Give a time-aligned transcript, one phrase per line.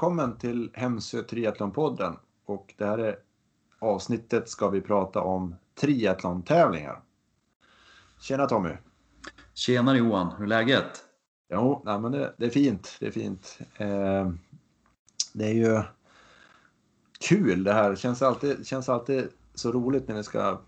[0.00, 2.16] Välkommen till Hemsö Triathlonpodden.
[2.44, 3.18] Och det här är
[3.78, 7.02] avsnittet ska vi prata om triathlon-tävlingar.
[8.20, 8.70] Tjena Tommy!
[9.54, 11.04] Tjenare Johan, hur är läget?
[11.52, 12.96] Jo, nej, men det, det är fint.
[13.00, 13.58] Det är fint.
[13.76, 14.30] Eh,
[15.32, 15.82] det är ju
[17.28, 17.90] kul det här.
[17.90, 20.60] Det känns alltid, känns alltid så roligt när vi ska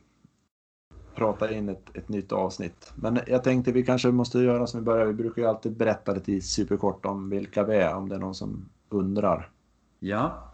[1.15, 2.93] prata in ett, ett nytt avsnitt.
[2.95, 5.07] Men jag tänkte vi kanske måste göra som vi börjar.
[5.07, 8.35] Vi brukar ju alltid berätta lite superkort om vilka vi är, om det är någon
[8.35, 9.51] som undrar.
[9.99, 10.53] Ja.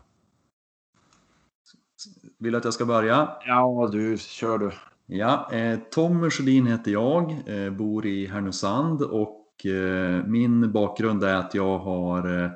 [2.39, 3.29] Vill du att jag ska börja?
[3.47, 4.71] Ja, du, kör du.
[5.07, 11.35] Ja, eh, Tommy Sjödin heter jag, eh, bor i Härnösand och eh, min bakgrund är
[11.35, 12.51] att jag har eh,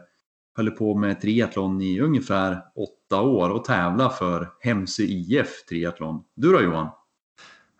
[0.56, 6.24] hållit på med triathlon i ungefär åtta år och tävlar för Hemsö IF Triathlon.
[6.34, 6.88] Du då Johan?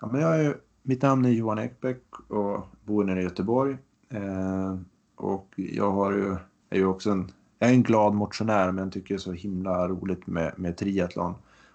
[0.00, 3.77] Ja, men jag är, mitt namn är Johan Ekbäck och bor nere i Göteborg.
[4.11, 4.78] Eh,
[5.16, 6.37] och jag har ju,
[6.70, 7.31] är ju också en,
[7.63, 11.35] jag är en glad motionär men tycker det är så himla roligt med, med triathlon.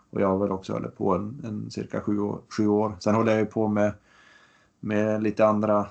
[0.09, 2.95] Och jag har väl också hållit på en, en cirka sju år, sju år.
[2.99, 3.93] Sen håller jag ju på med,
[4.79, 5.87] med lite andra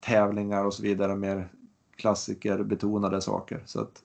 [0.00, 1.48] tävlingar och så vidare, mer
[1.96, 3.62] klassikerbetonade saker.
[3.64, 4.02] Så att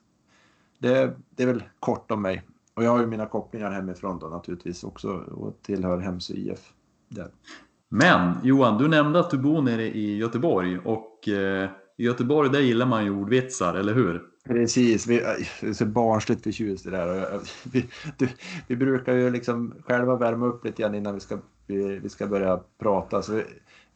[0.78, 2.42] det, det är väl kort om mig.
[2.74, 6.72] Och jag har ju mina kopplingar hemifrån då naturligtvis också och tillhör Hemsö IF.
[7.08, 7.28] Där.
[7.88, 12.60] Men Johan, du nämnde att du bor nere i Göteborg och eh, i Göteborg där
[12.60, 14.33] gillar man ju ordvitsar, eller hur?
[14.48, 17.40] Precis, vi är så barnsligt förtjust i det här.
[17.72, 18.28] Vi, du,
[18.66, 22.26] vi brukar ju liksom själva värma upp lite grann innan vi ska, vi, vi ska
[22.26, 23.22] börja prata.
[23.22, 23.44] Så vi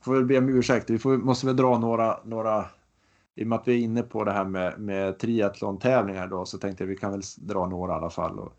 [0.01, 0.91] får väl be om ursäkt.
[0.91, 2.65] Vi får, måste väl dra några, några,
[3.35, 6.59] i och med att vi är inne på det här med, med triathlon-tävlingar då, så
[6.59, 8.39] tänkte jag vi kan väl dra några i alla fall.
[8.39, 8.53] Och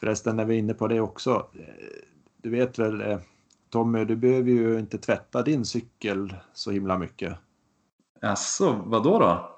[0.00, 1.46] förresten, när vi är inne på det också,
[2.42, 3.18] du vet väl eh,
[3.70, 7.38] Tommy, du behöver ju inte tvätta din cykel så himla mycket.
[8.22, 9.50] Alltså, vad då då?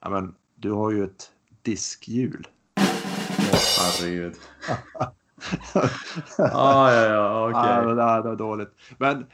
[0.00, 1.32] Ja, men du har ju ett
[1.62, 2.46] diskhjul.
[3.78, 4.34] Herregud.
[6.38, 7.82] ah, ja, ja, okej.
[7.82, 7.96] Okay.
[7.96, 8.70] Ja, det var dåligt.
[8.98, 9.26] Men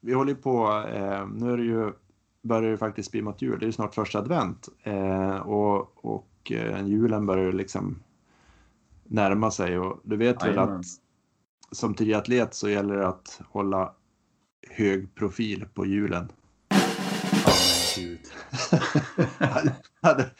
[0.00, 1.92] vi håller på, eh, nu är det ju,
[2.42, 4.68] börjar det faktiskt bli mot jul, det är ju snart första advent.
[4.82, 8.02] Eh, och och eh, julen börjar ju liksom
[9.04, 10.84] närma sig och du vet väl att
[11.70, 13.92] som triatlet så gäller det att hålla
[14.70, 16.32] hög profil på hjulen.
[20.00, 20.30] Ja, det,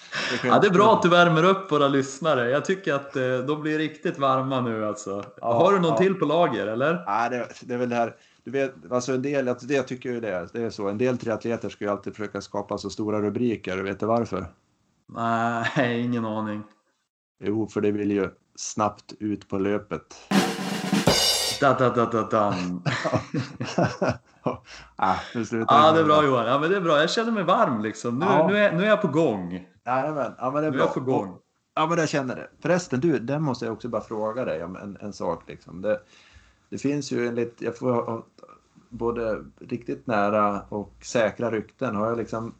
[0.44, 2.50] ja, det är bra att du värmer upp våra lyssnare.
[2.50, 5.24] Jag tycker att eh, de blir riktigt varma nu alltså.
[5.40, 5.96] Ja, Har du någon ja.
[5.96, 7.04] till på lager eller?
[7.06, 8.16] Ja, det, det är väl det här.
[8.44, 10.88] Du vet, alltså en del, det jag tycker ju det, det är så.
[10.88, 13.78] En del triatleter ska ju alltid försöka skapa så stora rubriker.
[13.78, 14.46] Vet du varför?
[15.06, 16.62] Nej, ingen aning.
[17.44, 20.16] Jo, för det vill ju snabbt ut på löpet.
[21.62, 22.82] Da, da, da, da, dan.
[24.96, 25.16] ah,
[25.68, 26.46] ja, det är bra Johan.
[26.46, 26.98] Ja, men det är bra.
[26.98, 28.18] Jag känner mig varm liksom.
[28.18, 28.48] Nu, ja.
[28.48, 29.66] nu, är, nu är jag på gång.
[29.86, 30.32] Jajamän.
[30.38, 30.84] Ja, men det är nu bra.
[30.84, 31.38] är jag på gång.
[31.74, 32.48] Ja, men jag känner det.
[32.62, 35.48] Förresten, du, där måste jag också bara fråga dig om en, en sak.
[35.48, 35.82] Liksom.
[35.82, 36.00] Det,
[36.70, 38.22] det finns ju enligt, jag får
[38.88, 42.54] både riktigt nära och säkra rykten har jag liksom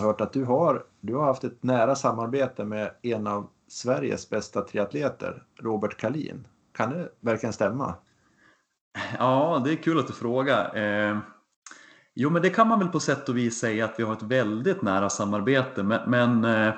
[0.00, 4.60] hört att du har, du har haft ett nära samarbete med en av Sveriges bästa
[4.62, 6.46] triatleter, Robert Kalin.
[6.72, 7.94] Kan det verkligen stämma?
[9.18, 10.76] Ja, det är kul att du frågar.
[10.76, 11.18] Eh,
[12.14, 14.22] jo, men det kan man väl på sätt och vis säga att vi har ett
[14.22, 15.82] väldigt nära samarbete.
[15.82, 16.74] Men, men eh,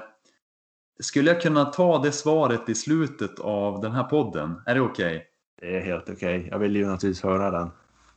[1.01, 4.63] skulle jag kunna ta det svaret i slutet av den här podden?
[4.67, 5.17] Är det okej?
[5.17, 5.23] Okay?
[5.61, 6.39] Det är helt okej.
[6.39, 6.49] Okay.
[6.51, 7.71] Jag vill ju naturligtvis höra den.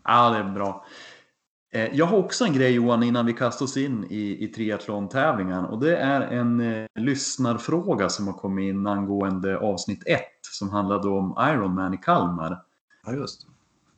[0.03, 0.85] Ja, det är bra.
[1.73, 5.66] Eh, jag har också en grej Johan innan vi kastar oss in i, i triathlon-tävlingen
[5.66, 10.22] och det är en eh, lyssnarfråga som har kommit in angående avsnitt 1
[10.52, 12.61] som handlade om Ironman i Kalmar.
[13.05, 13.51] Ja, just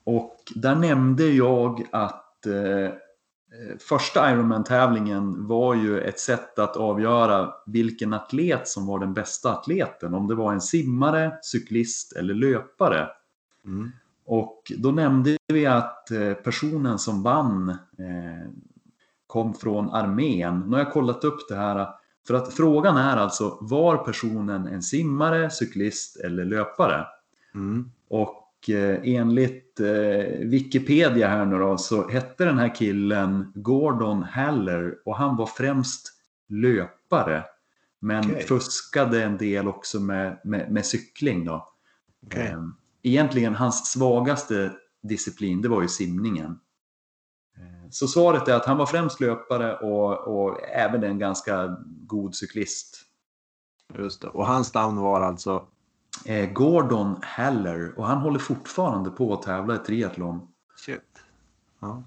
[0.03, 2.93] och där nämnde jag att eh,
[3.79, 10.13] första Ironman-tävlingen var ju ett sätt att avgöra vilken atlet som var den bästa atleten.
[10.13, 13.07] Om det var en simmare, cyklist eller löpare.
[13.65, 13.91] Mm.
[14.25, 18.51] Och då nämnde vi att eh, personen som vann eh,
[19.27, 20.59] kom från armén.
[20.59, 21.87] Nu har jag kollat upp det här.
[22.27, 27.05] För att frågan är alltså, var personen en simmare, cyklist eller löpare?
[27.55, 27.91] Mm.
[28.07, 29.87] Och Eh, enligt eh,
[30.39, 36.13] Wikipedia här nu då, så hette den här killen Gordon Haller och han var främst
[36.49, 37.43] löpare.
[37.99, 38.43] Men okay.
[38.43, 41.67] fuskade en del också med, med, med cykling då.
[42.25, 42.47] Okay.
[42.47, 42.59] Eh,
[43.03, 44.71] egentligen hans svagaste
[45.03, 46.59] disciplin det var ju simningen.
[47.89, 53.05] Så svaret är att han var främst löpare och, och även en ganska god cyklist.
[53.97, 54.27] Just det.
[54.27, 55.67] Och hans namn var alltså?
[56.25, 60.47] Eh, Gordon Haller och han håller fortfarande på att tävla i triathlon.
[60.75, 61.01] Shit.
[61.79, 62.03] Ja.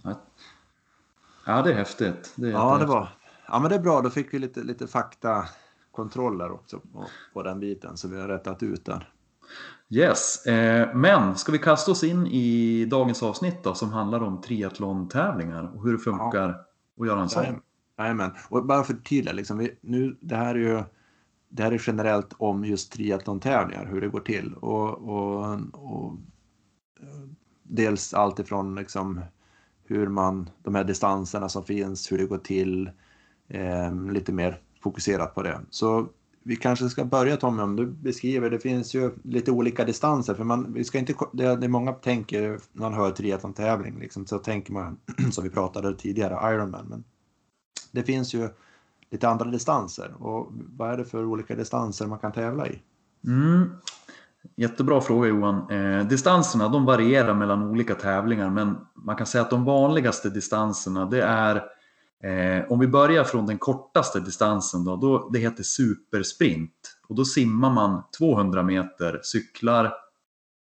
[1.46, 2.32] ja, det är häftigt.
[2.36, 3.08] Det är ja, det var.
[3.48, 4.00] Ja, men det är bra.
[4.00, 5.44] Då fick vi lite, lite fakta
[5.92, 9.00] kontroller också på, på den biten, så vi har rättat ut den.
[9.88, 14.40] Yes, eh, men ska vi kasta oss in i dagens avsnitt då som handlar om
[14.40, 17.02] triathlon-tävlingar och hur det funkar ja.
[17.02, 17.44] att göra en sån?
[17.98, 20.82] Jajamän, och bara för att förtydliga, liksom, nu, det här är ju
[21.48, 24.54] det här är generellt om just triathlon-tävlingar, hur det går till.
[24.54, 26.16] Och, och, och
[27.62, 29.20] dels allt ifrån liksom
[29.84, 32.90] hur man, de här distanserna som finns, hur det går till,
[33.48, 35.60] eh, lite mer fokuserat på det.
[35.70, 36.08] Så
[36.42, 40.44] vi kanske ska börja Tommy, om du beskriver, det finns ju lite olika distanser, för
[40.44, 44.72] man, vi ska inte, det, det många tänker, när man hör triathlon-tävling, liksom, så tänker
[44.72, 44.98] man,
[45.32, 47.04] som vi pratade tidigare, Ironman, men
[47.92, 48.48] det finns ju
[49.10, 50.14] lite andra distanser.
[50.18, 52.82] Och vad är det för olika distanser man kan tävla i?
[53.26, 53.70] Mm.
[54.56, 55.70] Jättebra fråga Johan.
[55.70, 61.06] Eh, distanserna de varierar mellan olika tävlingar men man kan säga att de vanligaste distanserna
[61.06, 61.56] det är
[62.22, 67.24] eh, om vi börjar från den kortaste distansen då, då det heter supersprint och då
[67.24, 69.92] simmar man 200 meter, cyklar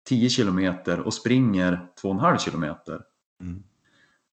[0.07, 3.01] 10 kilometer och springer 2,5 kilometer.
[3.41, 3.63] Mm.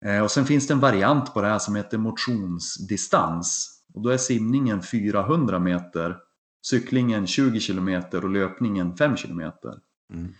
[0.06, 4.10] Eh, och sen finns det en variant på det här som heter motionsdistans och då
[4.10, 6.18] är simningen 400 meter,
[6.62, 9.80] cyklingen 20 kilometer och löpningen 5 kilometer.
[10.14, 10.34] Mm.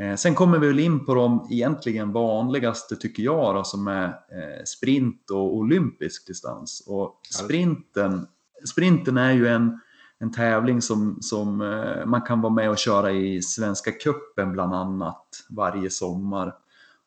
[0.00, 4.06] Eh, sen kommer vi väl in på de egentligen vanligaste tycker jag då, som är
[4.06, 6.84] eh, sprint och olympisk distans.
[6.86, 8.26] Och sprinten,
[8.64, 9.80] sprinten är ju en,
[10.18, 14.74] en tävling som, som eh, man kan vara med och köra i Svenska Kuppen bland
[14.74, 16.54] annat varje sommar.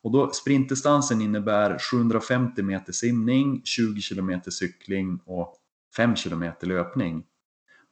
[0.02, 5.58] Och då, sprintdistansen innebär 750 meter simning, 20 kilometer cykling och
[5.96, 7.12] 5 kilometer löpning.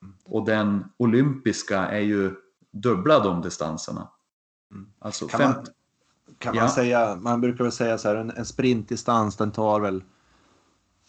[0.02, 0.14] Mm.
[0.24, 2.34] Och den olympiska är ju
[2.70, 4.08] dubbla de distanserna.
[4.72, 4.92] Mm.
[4.98, 5.50] Alltså kan fem...
[5.50, 5.66] man,
[6.38, 6.60] kan ja.
[6.60, 10.02] man säga, man brukar väl säga så här, en, en sprintdistans den tar väl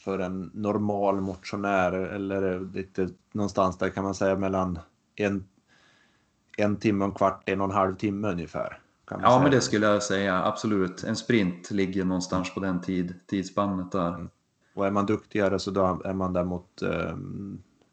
[0.04, 4.80] för en normal motionär eller lite någonstans där kan man säga mellan
[5.16, 5.46] en,
[6.58, 8.80] en timme och en kvart, en och en halv timme ungefär.
[9.10, 11.04] ja, men det skulle jag säga absolut.
[11.04, 14.14] En sprint ligger någonstans på den tid, tidsspannet där.
[14.14, 14.30] Mm.
[14.74, 17.16] Och är man duktigare så då är man där mot, eh,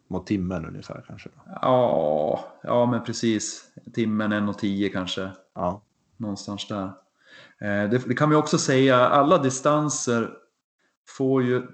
[0.09, 1.29] mot timmen ungefär kanske?
[1.63, 3.65] Ja, ja men precis.
[3.95, 5.31] Timmen, en och tio kanske.
[5.55, 5.83] Ja.
[6.17, 6.85] Någonstans där.
[7.61, 10.31] Eh, det, det, kan vi också säga, alla distanser
[11.17, 11.67] får ju...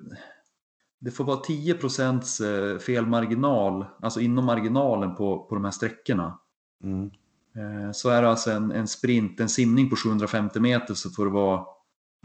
[1.00, 6.38] Det får vara 10% eh, felmarginal, alltså inom marginalen på, på de här sträckorna.
[6.82, 7.10] Mm.
[7.56, 11.24] Eh, så är det alltså en, en sprint, en simning på 750 meter så får
[11.24, 11.64] det vara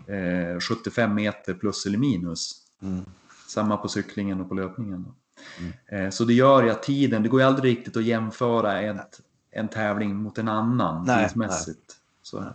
[0.08, 2.69] eh, 75 meter plus eller minus.
[2.82, 3.06] Mm.
[3.48, 5.06] Samma på cyklingen och på löpningen.
[5.60, 5.74] Mm.
[5.86, 9.22] Eh, så det gör ju att tiden, det går ju aldrig riktigt att jämföra ett,
[9.52, 11.96] en tävling mot en annan nej, tidsmässigt.
[12.22, 12.46] Så.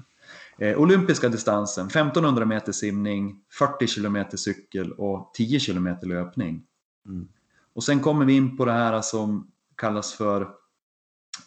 [0.59, 6.63] Eh, olympiska distansen, 1500 meter simning, 40 kilometer cykel och 10 kilometer löpning.
[7.07, 7.29] Mm.
[7.75, 10.43] Och sen kommer vi in på det här som kallas för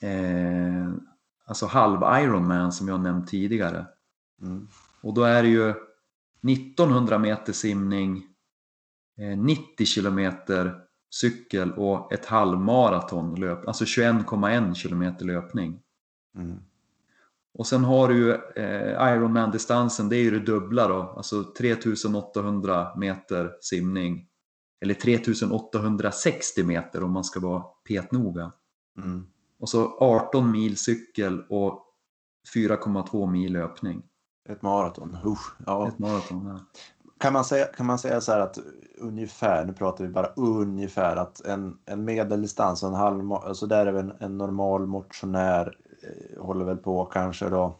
[0.02, 0.94] eh,
[1.46, 3.86] alltså halv Ironman som jag nämnt tidigare.
[4.42, 4.68] Mm.
[5.02, 5.74] Och då är det ju
[6.52, 8.24] 1900 meter simning,
[9.18, 15.80] 90 eh, kilometer cykel och ett halvmaraton löp, alltså 21,1 kilometer löpning.
[16.36, 16.60] Mm.
[17.54, 22.96] Och sen har du ju eh, Ironman-distansen, det är ju det dubbla då, alltså 3800
[22.98, 24.28] meter simning.
[24.82, 28.52] Eller 3860 meter om man ska vara petnoga.
[28.98, 29.28] Mm.
[29.60, 31.84] Och så 18 mil cykel och
[32.56, 34.04] 4,2 mil löpning.
[34.50, 35.88] Ett maraton, Usch, ja.
[35.88, 36.60] Ett maraton, ja.
[37.20, 38.58] Kan man, säga, kan man säga så här att
[38.98, 43.94] ungefär, nu pratar vi bara ungefär, att en, en medeldistans en halv, alltså där är
[43.94, 47.76] en, en normal motionär eh, håller väl på kanske då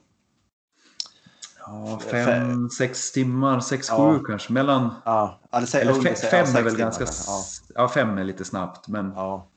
[1.68, 3.98] Ja, fem, sex timmar, sex, ja.
[3.98, 4.54] sju kanske.
[4.54, 4.94] Mellan...
[5.06, 7.06] Ja, alltså, eller fem, fem är väl ganska...
[7.28, 7.44] Ja.
[7.76, 7.90] ja.
[7.90, 9.14] fem är lite snabbt, men...
[9.16, 9.48] Ja.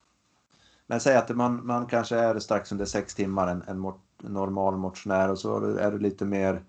[0.87, 5.30] Men säg att man, man kanske är strax under sex timmar en, en, normal motionär
[5.30, 6.62] och så är det lite mer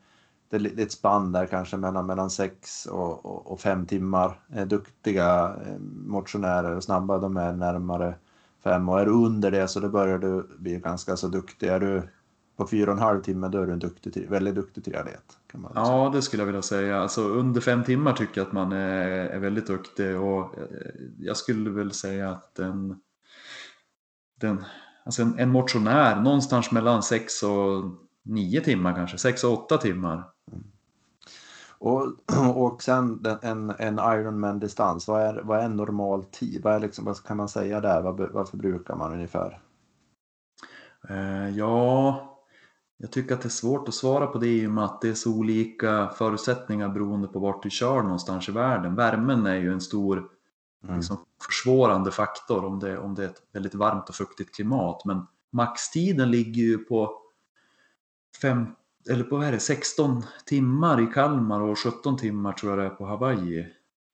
[0.51, 4.39] det är ett spann där kanske mellan, mellan sex och, och, och fem timmar.
[4.55, 8.15] Eh, duktiga eh, motionärer och snabba, de är närmare
[8.63, 11.67] fem och är du under det så då börjar du bli ganska så duktig.
[11.67, 12.03] Är du
[12.57, 15.23] på fyra och en halv timme då är du en duktig, väldigt duktig triatlet.
[15.75, 17.01] ja, det skulle jag vilja säga.
[17.01, 21.37] Alltså, under fem timmar tycker jag att man är, är väldigt duktig och eh, jag
[21.37, 22.95] skulle väl säga att den,
[24.39, 24.63] den
[25.05, 27.83] alltså en, en motionär någonstans mellan sex och
[28.23, 30.23] nio timmar kanske, sex och åtta timmar.
[31.79, 32.07] Och,
[32.55, 36.61] och sen en, en Ironman-distans, vad är, vad är en normal tid?
[36.63, 38.01] Vad, är liksom, vad kan man säga där?
[38.01, 39.61] Vad, vad förbrukar man ungefär?
[41.09, 42.27] Eh, ja,
[42.97, 45.09] jag tycker att det är svårt att svara på det i och med att det
[45.09, 48.95] är så olika förutsättningar beroende på vart du kör någonstans i världen.
[48.95, 50.29] Värmen är ju en stor
[50.83, 50.95] mm.
[50.95, 55.05] liksom försvårande faktor om det, om det är ett väldigt varmt och fuktigt klimat.
[55.05, 57.20] Men maxtiden ligger ju på,
[58.41, 58.67] fem,
[59.09, 62.85] eller på vad är det, 16 timmar i Kalmar och 17 timmar tror jag det
[62.85, 63.67] är på Hawaii.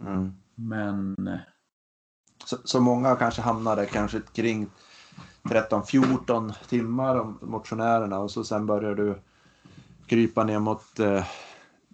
[0.04, 0.34] Mm.
[0.56, 1.16] Men...
[2.46, 4.70] Så, så många kanske hamnade kanske kring
[5.44, 9.20] 13-14 timmar om motionärerna och så sen börjar du
[10.06, 11.26] krypa ner mot eh,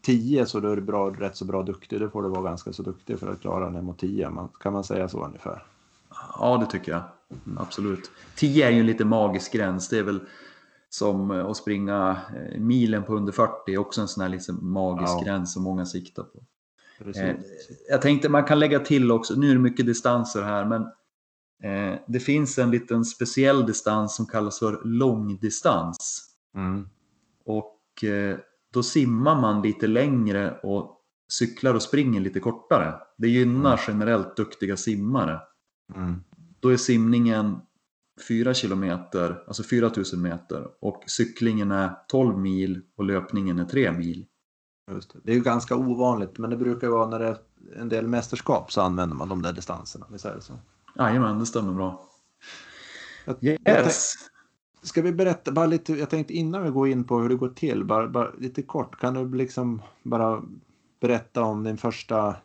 [0.02, 2.00] 10 så då är du bra, rätt så bra duktig.
[2.00, 4.30] Då får du vara ganska så duktig för att klara ner mot 10.
[4.30, 5.64] Man, kan man säga så ungefär?
[6.40, 7.02] Ja, det tycker jag.
[7.58, 8.12] Absolut.
[8.36, 9.90] 10 är ju en lite magisk gräns.
[9.90, 10.20] Det är väl
[10.94, 15.14] som eh, att springa eh, milen på under 40, också en sån här liksom magisk
[15.14, 15.24] ja.
[15.26, 16.44] gräns som många siktar på.
[17.16, 17.36] Eh,
[17.90, 20.86] jag tänkte man kan lägga till också, nu är det mycket distanser här, men
[22.08, 26.30] det finns en liten speciell distans som kallas för långdistans.
[26.56, 26.90] Mm.
[27.46, 27.80] Och
[28.74, 32.94] då simmar man lite längre och cyklar och springer lite kortare.
[33.18, 33.80] Det gynnar mm.
[33.88, 35.40] generellt duktiga simmare.
[35.96, 36.24] Mm.
[36.60, 37.60] Då är simningen
[38.28, 44.26] 4 kilometer, alltså 4000 meter och cyklingen är 12 mil och löpningen är 3 mil.
[44.92, 45.20] Just det.
[45.24, 47.38] det är ju ganska ovanligt men det brukar vara när det är
[47.76, 50.06] en del mästerskap så använder man de där distanserna.
[50.12, 50.54] Vi säger så.
[50.96, 52.10] Jajamän, det stämmer bra.
[53.42, 53.60] Yes.
[53.66, 53.92] Jag
[54.84, 57.50] Ska vi berätta bara lite, jag tänkte innan vi går in på hur det går
[57.50, 60.44] till, bara, bara lite kort, kan du liksom bara
[61.02, 62.36] berätta om din första,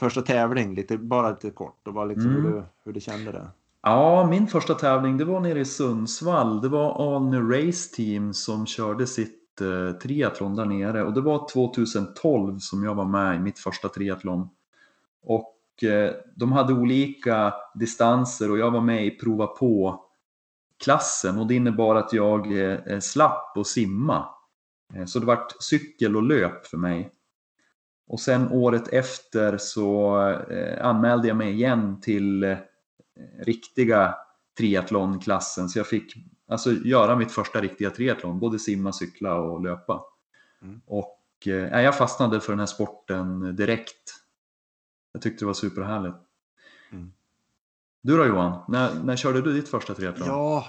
[0.00, 2.42] första tävling, lite, bara lite kort och bara liksom mm.
[2.42, 3.50] hur, du, hur du kände det?
[3.86, 6.60] Ja, min första tävling det var nere i Sundsvall.
[6.60, 11.48] Det var Alny Race Team som körde sitt eh, triathlon där nere och det var
[11.52, 14.48] 2012 som jag var med i mitt första triathlon.
[15.22, 20.04] Och eh, de hade olika distanser och jag var med i prova på
[20.84, 24.28] klassen och det innebar att jag eh, slapp och simma.
[24.94, 27.10] Eh, så det vart cykel och löp för mig.
[28.06, 30.18] Och sen året efter så
[30.50, 32.56] eh, anmälde jag mig igen till eh,
[33.38, 34.14] riktiga
[34.58, 36.14] triathlonklassen så jag fick
[36.48, 40.04] alltså göra mitt första riktiga triathlon, både simma, cykla och löpa.
[40.62, 40.80] Mm.
[40.86, 44.14] Och eh, jag fastnade för den här sporten direkt.
[45.12, 46.16] Jag tyckte det var superhärligt.
[46.92, 47.12] Mm.
[48.02, 50.28] Du då Johan, när, när körde du ditt första triathlon?
[50.28, 50.66] Ja,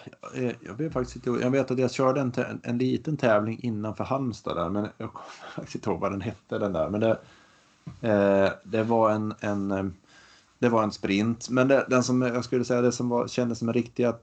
[0.60, 1.44] jag vet faktiskt inte.
[1.44, 5.14] Jag vet att jag körde en, en, en liten tävling innanför Halmstad där, men jag
[5.14, 6.90] kommer faktiskt inte ihåg vad den hette den där.
[6.90, 7.20] Men det,
[8.02, 9.94] eh, det var en, en,
[10.60, 11.50] det var en sprint.
[11.50, 14.16] Men det, den som jag skulle säga det som var, kändes som en riktiga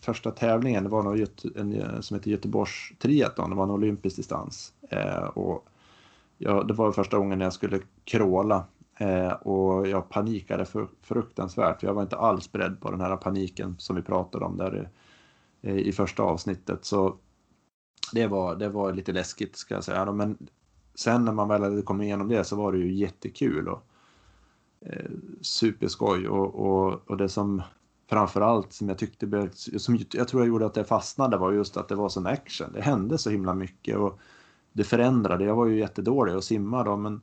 [0.00, 3.50] första tävlingen, det var nog en som heter Göteborgs triathlon.
[3.50, 4.72] Det var en olympisk distans.
[4.90, 5.66] Eh, och
[6.38, 8.64] jag, det var första gången jag skulle kråla
[8.98, 11.82] Eh, och jag panikade för, fruktansvärt.
[11.82, 14.90] Jag var inte alls beredd på den här paniken som vi pratade om där
[15.62, 16.84] eh, i första avsnittet.
[16.84, 17.16] Så
[18.12, 20.12] det var, det var lite läskigt ska jag säga.
[20.12, 20.38] Men
[20.94, 23.80] sen när man väl hade kommit igenom det så var det ju jättekul och eh,
[25.40, 26.28] superskoj.
[26.28, 27.62] Och, och, och det som
[28.08, 31.88] framförallt som jag tyckte, som jag tror jag gjorde att det fastnade var just att
[31.88, 32.72] det var sån action.
[32.72, 34.18] Det hände så himla mycket och
[34.72, 35.44] det förändrade.
[35.44, 37.20] Jag var ju jättedålig att simma då men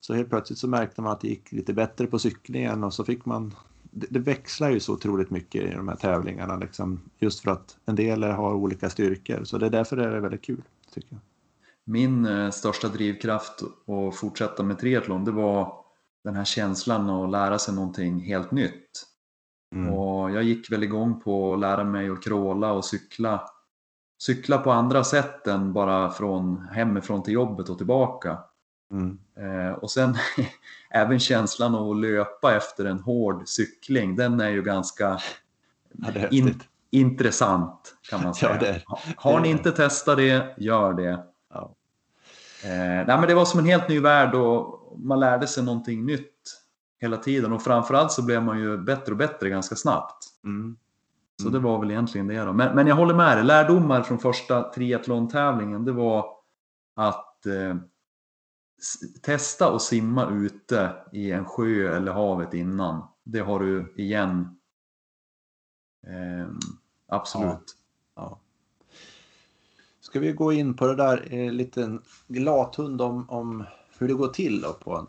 [0.00, 3.04] så helt plötsligt så märkte man att det gick lite bättre på cyklingen och så
[3.04, 3.54] fick man
[3.90, 7.76] det, det växlar ju så otroligt mycket i de här tävlingarna liksom, just för att
[7.86, 10.62] en del har olika styrkor så det är därför det är väldigt kul.
[10.94, 11.20] tycker jag.
[11.84, 15.83] Min eh, största drivkraft att fortsätta med triathlon det var
[16.24, 18.90] den här känslan att lära sig någonting helt nytt.
[19.74, 19.94] Mm.
[19.94, 23.50] Och jag gick väl igång på att lära mig att kråla och cykla.
[24.18, 28.38] Cykla på andra sätt än bara från hemifrån till jobbet och tillbaka.
[28.92, 29.18] Mm.
[29.36, 30.16] Eh, och sen
[30.90, 35.18] även känslan av att löpa efter en hård cykling, den är ju ganska
[35.92, 38.52] ja, in, intressant kan man säga.
[38.52, 38.84] Ja, det är,
[39.16, 41.24] Har ni inte testat det, gör det.
[42.64, 46.06] Eh, nej, men det var som en helt ny värld och man lärde sig någonting
[46.06, 46.60] nytt
[47.00, 50.26] hela tiden och framförallt så blev man ju bättre och bättre ganska snabbt.
[50.44, 50.76] Mm.
[51.42, 52.52] Så det var väl egentligen det då.
[52.52, 56.26] Men, men jag håller med dig, lärdomar från första triathlon-tävlingen det var
[56.94, 57.76] att eh,
[59.22, 63.08] testa att simma ute i en sjö eller havet innan.
[63.24, 64.58] Det har du igen.
[66.06, 66.48] Eh,
[67.08, 67.76] absolut.
[68.14, 68.22] Ja.
[68.22, 68.38] ja.
[70.04, 73.64] Ska vi gå in på det där eh, liten lathund om, om
[73.98, 75.06] hur det går till då på en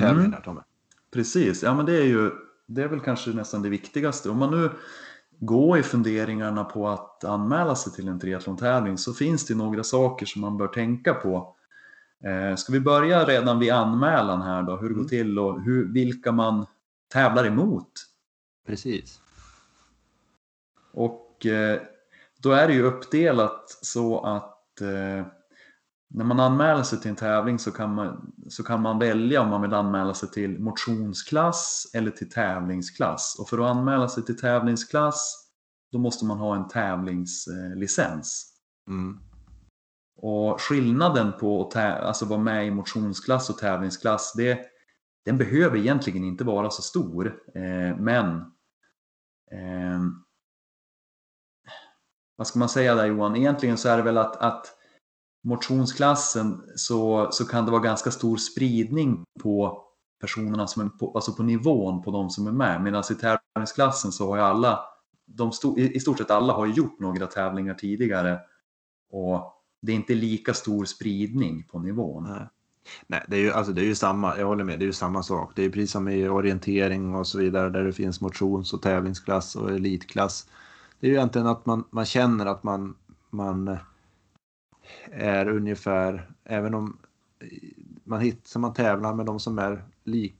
[0.00, 0.42] tävling mm.
[0.42, 0.60] Tommy?
[1.10, 2.30] Precis, ja men det är ju
[2.66, 4.30] det är väl kanske nästan det viktigaste.
[4.30, 4.70] Om man nu
[5.38, 10.26] går i funderingarna på att anmäla sig till en triathlon-tävling så finns det några saker
[10.26, 11.56] som man bör tänka på
[12.24, 15.08] Eh, ska vi börja redan vid anmälan här då, hur det går mm.
[15.08, 16.66] till och hur, vilka man
[17.12, 17.92] tävlar emot?
[18.66, 19.20] Precis.
[20.92, 21.80] Och eh,
[22.42, 25.26] då är det ju uppdelat så att eh,
[26.10, 29.48] när man anmäler sig till en tävling så kan, man, så kan man välja om
[29.48, 33.36] man vill anmäla sig till motionsklass eller till tävlingsklass.
[33.40, 35.46] Och för att anmäla sig till tävlingsklass
[35.92, 38.54] då måste man ha en tävlingslicens.
[38.88, 39.18] Mm.
[40.16, 44.60] Och skillnaden på att alltså vara med i motionsklass och tävlingsklass, det,
[45.24, 47.26] den behöver egentligen inte vara så stor.
[47.54, 48.26] Eh, men
[49.52, 50.00] eh,
[52.40, 53.36] vad ska man säga där Johan?
[53.36, 54.66] Egentligen så är det väl att, att
[55.44, 59.84] motionsklassen så, så kan det vara ganska stor spridning på
[60.20, 62.82] personerna som är på, alltså på nivån på de som är med.
[62.82, 64.80] Medan i tävlingsklassen så har ju alla,
[65.26, 68.38] de sto, i stort sett alla har gjort några tävlingar tidigare
[69.12, 72.24] och det är inte lika stor spridning på nivån.
[72.24, 72.46] Nej.
[73.06, 74.92] Nej, det är ju, alltså det är ju samma, jag håller med, det är ju
[74.92, 75.52] samma sak.
[75.56, 79.56] Det är precis som i orientering och så vidare där det finns motions och tävlingsklass
[79.56, 80.46] och elitklass.
[81.00, 82.94] Det är ju egentligen att man, man känner att man,
[83.30, 83.76] man
[85.10, 86.98] är ungefär, även om
[88.04, 90.36] man, hit, man tävlar med de som är lik,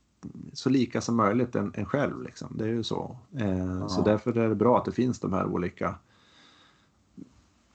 [0.53, 2.23] så lika som möjligt en, en själv.
[2.23, 2.55] Liksom.
[2.57, 3.17] Det är ju så.
[3.37, 3.89] Eh, ja.
[3.89, 5.95] Så därför är det bra att det finns de här olika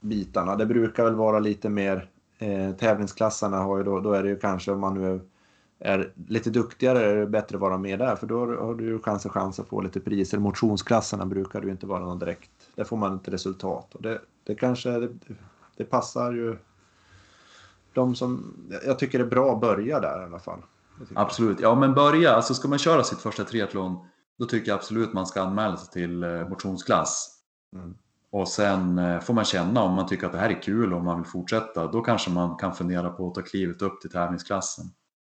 [0.01, 0.55] bitarna.
[0.55, 4.39] Det brukar väl vara lite mer eh, tävlingsklassarna har ju då, då är det ju
[4.39, 5.21] kanske om man nu är,
[5.79, 8.99] är lite duktigare är det bättre att vara med där för då har du ju
[8.99, 10.39] kanske chans att få lite priser.
[10.39, 14.55] Motionsklasserna brukar ju inte vara någon direkt, där får man inte resultat och det, det
[14.55, 15.09] kanske det,
[15.77, 16.57] det passar ju
[17.93, 18.53] de som,
[18.85, 20.59] jag tycker det är bra att börja där i alla fall.
[21.15, 24.07] Absolut, ja men börja, alltså ska man köra sitt första triathlon
[24.37, 27.39] då tycker jag absolut man ska anmäla sig till eh, motionsklass.
[27.75, 27.95] Mm.
[28.29, 30.99] Och sen eh, får man känna om man tycker att det här är kul och
[30.99, 31.87] om man vill fortsätta.
[31.87, 34.85] Då kanske man kan fundera på att ta klivet upp till tävlingsklassen.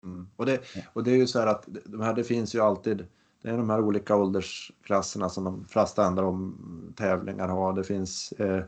[0.04, 0.28] Mm.
[0.36, 0.60] Och, det,
[0.92, 3.06] och det är ju så här att de här, det finns ju alltid
[3.42, 6.56] det är de här olika åldersklasserna som de flesta andra om
[6.96, 7.72] tävlingar har.
[7.72, 8.62] Det finns eh,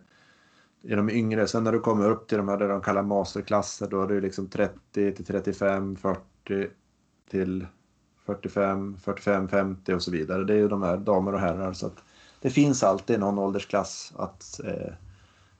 [0.83, 3.89] i de yngre, sen när du kommer upp till de här där de kallar masterklasser
[3.89, 6.21] då är det liksom 30 till 35, 40
[7.31, 7.67] till
[8.27, 10.45] 45, 45, 50 och så vidare.
[10.45, 12.05] Det är ju de här damer och herrar så att
[12.41, 14.93] det finns alltid någon åldersklass att eh,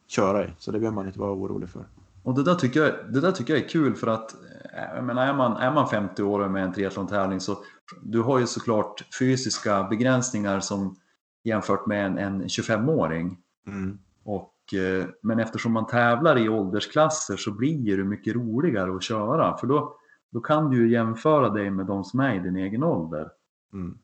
[0.07, 1.85] köra i, så det behöver man inte vara orolig för.
[2.23, 5.05] Och det där tycker jag, det där tycker jag är kul för att eh, jag
[5.05, 7.59] menar, är, man, är man 50 år med en triathlon-tävling så
[8.03, 10.97] du har ju såklart fysiska begränsningar som
[11.45, 13.39] jämfört med en, en 25-åring.
[13.67, 13.99] Mm.
[14.25, 19.57] Och, eh, men eftersom man tävlar i åldersklasser så blir det mycket roligare att köra
[19.57, 19.97] för då,
[20.33, 23.29] då kan du ju jämföra dig med de som är i din egen ålder.
[23.73, 23.99] Mm.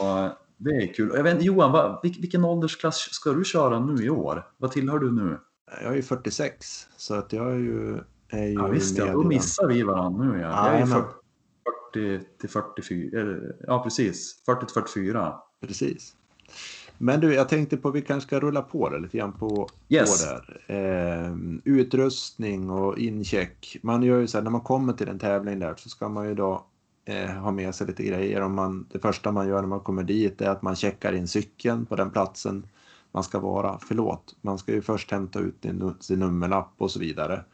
[0.00, 1.12] Och det är kul.
[1.14, 4.46] Jag vet, Johan, vad, vilken åldersklass ska du köra nu i år?
[4.56, 5.38] Vad tillhör du nu?
[5.82, 9.22] Jag är ju 46, så att jag är ju, är ju Ja visst ja, då
[9.22, 10.40] missar vi varandra nu.
[10.40, 10.72] Ja.
[10.72, 11.19] Jag är 40
[11.92, 15.34] till 44, ja precis, 40 till 44.
[15.60, 16.14] Precis.
[16.98, 20.24] Men du, jag tänkte på vi kanske ska rulla på det lite grann på, yes.
[20.24, 20.60] på där.
[20.66, 23.76] Eh, utrustning och incheck.
[23.82, 26.28] Man gör ju så här, när man kommer till en tävling där så ska man
[26.28, 26.66] ju då
[27.04, 28.40] eh, ha med sig lite grejer.
[28.40, 31.28] Om man, det första man gör när man kommer dit är att man checkar in
[31.28, 32.66] cykeln på den platsen
[33.12, 33.78] man ska vara.
[33.82, 35.66] Förlåt, man ska ju först hämta ut
[36.00, 37.44] sin nummerlapp och så vidare.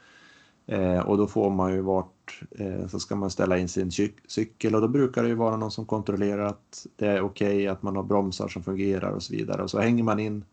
[0.66, 3.90] Eh, och då får man ju vart, eh, så ska man ställa in sin
[4.26, 7.66] cykel och då brukar det ju vara någon som kontrollerar att det är okej, okay,
[7.66, 9.62] att man har bromsar som fungerar och så vidare.
[9.62, 10.44] Och så hänger man in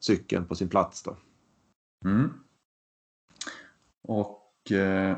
[0.00, 1.16] cykeln på sin plats då.
[2.04, 2.30] Mm.
[4.02, 5.16] Och eh,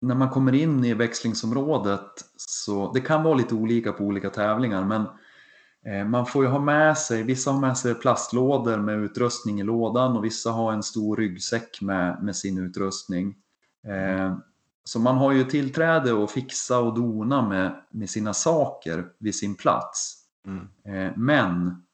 [0.00, 4.84] när man kommer in i växlingsområdet så det kan vara lite olika på olika tävlingar
[4.84, 5.06] men
[6.06, 10.16] man får ju ha med sig, vissa har med sig plastlådor med utrustning i lådan
[10.16, 13.34] och vissa har en stor ryggsäck med, med sin utrustning.
[13.86, 14.36] Eh,
[14.84, 19.54] så man har ju tillträde att fixa och dona med, med sina saker vid sin
[19.54, 20.16] plats.
[20.46, 20.68] Mm.
[20.84, 21.89] Eh, men Eh,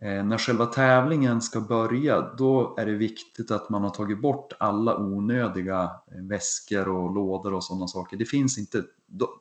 [0.00, 4.96] när själva tävlingen ska börja då är det viktigt att man har tagit bort alla
[4.96, 8.16] onödiga eh, väskor och lådor och sådana saker.
[8.16, 8.84] Det, finns inte,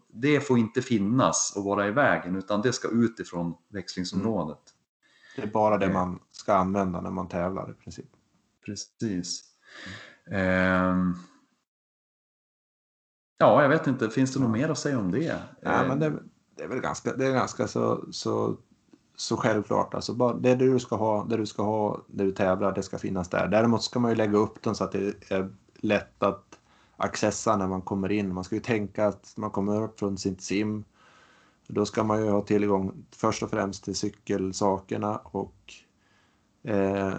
[0.07, 4.57] det får inte finnas och vara i vägen utan det ska ut ifrån växlingsområdet.
[4.57, 4.61] Mm.
[5.35, 5.93] Det är bara det eh.
[5.93, 8.09] man ska använda när man tävlar i princip.
[8.65, 9.43] Precis.
[10.25, 11.13] Mm.
[13.37, 15.41] ja, jag vet inte, finns det något mer att säga om det?
[15.61, 16.13] Ja, men det,
[16.57, 18.57] det är väl ganska, det är ganska så, så
[19.21, 19.93] så självklart.
[19.93, 22.97] Alltså bara det du ska ha, det du ska ha där du tävlar, det ska
[22.97, 23.47] finnas där.
[23.47, 26.60] Däremot ska man ju lägga upp dem så att det är lätt att
[26.97, 28.34] accessa när man kommer in.
[28.34, 30.84] Man ska ju tänka att man kommer upp från sin sim.
[31.67, 35.73] Då ska man ju ha tillgång först och främst till cykelsakerna och
[36.63, 37.13] eh,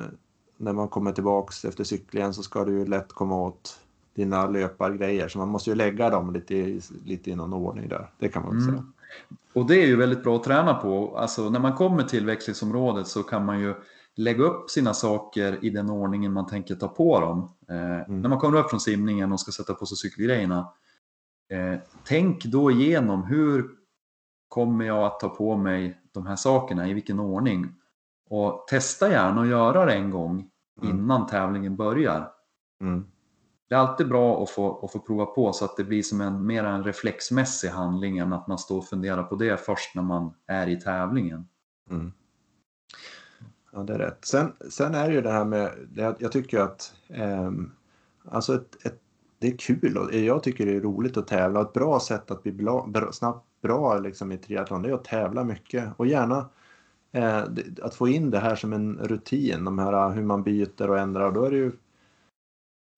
[0.56, 3.80] när man kommer tillbaks efter cyklingen så ska du ju lätt komma åt
[4.14, 5.28] dina löpargrejer.
[5.28, 8.10] Så man måste ju lägga dem lite, lite i någon ordning där.
[8.18, 8.74] Det kan man väl mm.
[8.74, 8.86] säga.
[9.54, 11.16] Och det är ju väldigt bra att träna på.
[11.18, 13.74] Alltså när man kommer till växlingsområdet så kan man ju
[14.14, 17.52] lägga upp sina saker i den ordningen man tänker ta på dem.
[17.68, 18.20] Eh, mm.
[18.20, 20.72] När man kommer upp från simningen och ska sätta på sig cykelgrejerna,
[21.50, 23.70] eh, tänk då igenom hur
[24.48, 27.74] kommer jag att ta på mig de här sakerna, i vilken ordning?
[28.30, 30.50] Och testa gärna att göra det en gång
[30.82, 30.98] mm.
[30.98, 32.30] innan tävlingen börjar.
[32.80, 33.04] Mm.
[33.72, 36.20] Det är alltid bra att få, att få prova på så att det blir som
[36.20, 40.02] en mer en reflexmässig handling än att man står och funderar på det först när
[40.02, 41.48] man är i tävlingen.
[41.90, 42.12] Mm.
[43.72, 44.24] Ja, det är rätt.
[44.24, 45.70] Sen, sen är det ju det här med,
[46.18, 47.50] jag tycker att eh,
[48.24, 49.00] alltså ett, ett,
[49.38, 51.60] det är kul och jag tycker det är roligt att tävla.
[51.60, 55.44] Ett bra sätt att bli bra, snabbt bra liksom i triathlon det är att tävla
[55.44, 56.48] mycket och gärna
[57.12, 57.44] eh,
[57.82, 61.26] att få in det här som en rutin, de här hur man byter och ändrar.
[61.26, 61.72] Och då är det ju,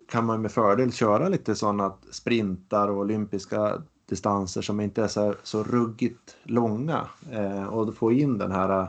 [0.09, 5.35] kan man med fördel köra lite sådana sprintar och olympiska distanser som inte är så,
[5.43, 8.89] så ruggigt långa eh, och få in den här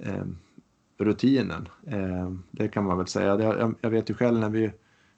[0.00, 0.24] eh,
[0.98, 1.68] rutinen.
[1.86, 3.40] Eh, det kan man väl säga.
[3.40, 4.72] Jag, jag, vet ju själv när vi,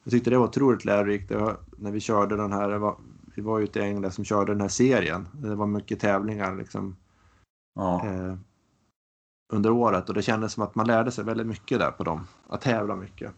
[0.04, 2.96] jag tyckte det var otroligt lärorikt var, när vi körde den här, var,
[3.34, 5.28] vi var ute i England som körde den här serien.
[5.32, 6.96] Det var mycket tävlingar liksom.
[7.74, 8.06] Ja.
[8.06, 8.34] Eh,
[9.52, 12.26] under året och det kändes som att man lärde sig väldigt mycket där på dem,
[12.48, 13.32] att tävla mycket.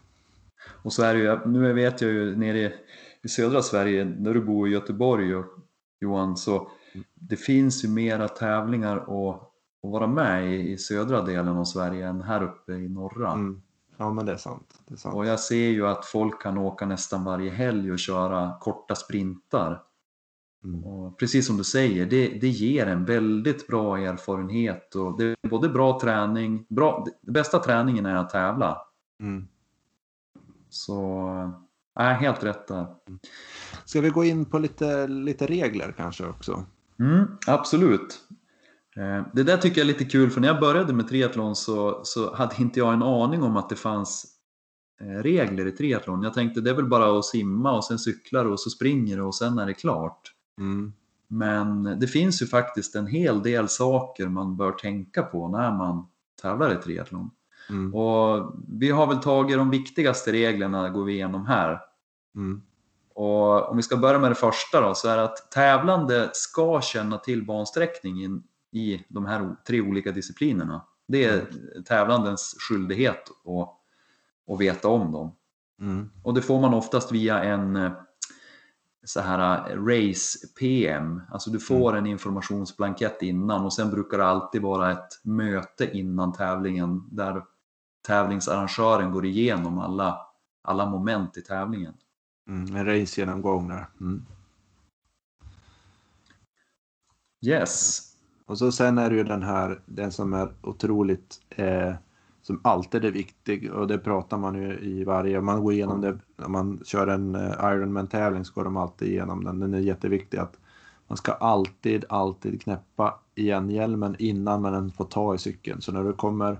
[0.67, 2.73] Och så är det ju, nu vet jag ju nere
[3.21, 5.45] i södra Sverige, där du bor i Göteborg och,
[6.01, 6.71] Johan, så
[7.13, 9.41] det finns ju mera tävlingar att,
[9.83, 13.31] att vara med i, i södra delen av Sverige än här uppe i norra.
[13.31, 13.61] Mm.
[13.97, 14.79] Ja men det är, sant.
[14.87, 15.15] det är sant.
[15.15, 19.83] Och jag ser ju att folk kan åka nästan varje helg och köra korta sprintar.
[20.63, 21.15] Mm.
[21.19, 25.69] Precis som du säger, det, det ger en väldigt bra erfarenhet och det är både
[25.69, 28.77] bra träning, bra, bästa träningen är att tävla.
[29.21, 29.47] Mm.
[30.69, 31.29] Så,
[31.99, 32.87] äh, helt rätt där.
[33.85, 36.65] Ska vi gå in på lite, lite regler kanske också?
[36.99, 38.21] Mm, absolut.
[38.95, 42.01] Eh, det där tycker jag är lite kul för när jag började med triathlon så,
[42.03, 44.25] så hade inte jag en aning om att det fanns
[45.01, 46.23] eh, regler i triathlon.
[46.23, 49.35] Jag tänkte det är väl bara att simma och sen cyklar och så springer och
[49.35, 50.33] sen är det klart.
[50.59, 50.93] Mm.
[51.27, 56.07] Men det finns ju faktiskt en hel del saker man bör tänka på när man
[56.41, 57.31] tävlar i triathlon.
[57.69, 57.95] Mm.
[57.95, 61.79] Och vi har väl tagit de viktigaste reglerna går vi igenom här.
[62.35, 62.61] Mm.
[63.15, 66.81] Och om vi ska börja med det första då, så är det att tävlande ska
[66.81, 70.85] känna till bansträckningen i de här tre olika disciplinerna.
[71.07, 71.83] Det är mm.
[71.83, 75.35] tävlandens skyldighet att, att veta om dem.
[75.81, 76.09] Mm.
[76.23, 77.91] Och det får man oftast via en
[79.03, 82.03] så här äh, race PM, alltså du får mm.
[82.03, 87.43] en informationsblankett innan och sen brukar det alltid vara ett möte innan tävlingen där
[88.09, 90.17] tävlingsarrangören går igenom alla,
[90.63, 91.93] alla moment i tävlingen.
[92.47, 93.87] Mm, en racegenomgång där.
[94.01, 94.25] Mm.
[97.45, 98.01] Yes.
[98.45, 101.93] Och så sen är det ju den här, den som är otroligt eh,
[102.41, 106.19] som alltid är viktig och det pratar man ju i varje, man går igenom det,
[106.45, 109.59] om man kör en eh, Ironman-tävling så går de alltid igenom den.
[109.59, 110.57] Den är jätteviktig att
[111.07, 115.81] man ska alltid, alltid knäppa igen hjälmen innan man får ta i cykeln.
[115.81, 116.57] Så när du kommer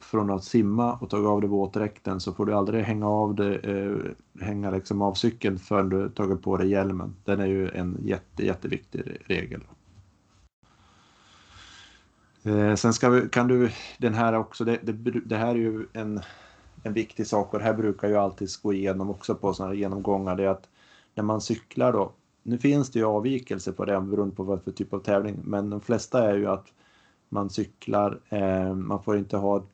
[0.00, 3.54] från att simma och tagit av dig våtdräkten så får du aldrig hänga av, det,
[3.58, 3.96] eh,
[4.44, 7.14] hänga liksom av cykeln förrän du tagit på dig hjälmen.
[7.24, 9.60] Den är ju en jätte, jätteviktig regel.
[12.42, 14.92] Eh, sen ska vi, kan du, den här också, det, det,
[15.24, 16.20] det, här är ju en,
[16.82, 19.78] en viktig sak och det här brukar ju alltid gå igenom också på sådana här
[19.78, 20.36] genomgångar.
[20.36, 20.68] Det är att
[21.14, 24.72] när man cyklar då, nu finns det ju avvikelser på det beroende på vad för
[24.72, 26.66] typ av tävling, men de flesta är ju att
[27.28, 29.64] man cyklar, eh, man får inte ha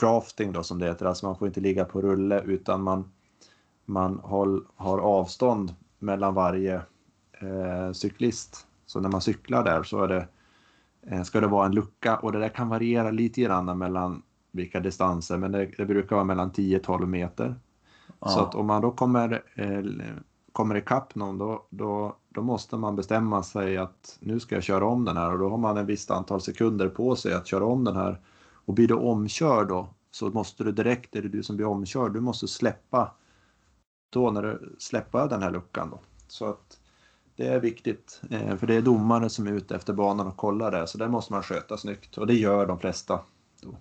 [0.00, 3.10] drafting då som det heter, alltså man får inte ligga på rulle utan man,
[3.84, 6.74] man håll, har avstånd mellan varje
[7.40, 8.66] eh, cyklist.
[8.86, 10.26] Så när man cyklar där så är det
[11.10, 14.80] Eh, ska det vara en lucka och det där kan variera lite grann mellan vilka
[14.80, 17.54] distanser men det, det brukar vara mellan 10-12 meter.
[18.20, 18.28] Ja.
[18.28, 19.82] Så att om man då kommer, eh,
[20.52, 24.86] kommer ikapp någon då, då, då måste man bestämma sig att nu ska jag köra
[24.86, 27.64] om den här och då har man en visst antal sekunder på sig att köra
[27.64, 28.20] om den här.
[28.66, 32.12] Och blir du omkörd då så måste du direkt, är det du som blir omkörd,
[32.12, 33.14] du måste släppa
[34.10, 36.00] då när du släpper den här luckan då.
[36.28, 36.78] Så att
[37.36, 40.70] det är viktigt, eh, för det är domare som är ute efter banan och kollar
[40.70, 43.20] det, så det måste man sköta snyggt och det gör de flesta.
[43.62, 43.76] Då.